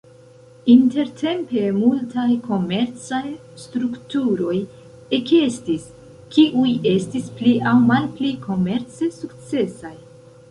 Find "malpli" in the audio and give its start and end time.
7.91-8.33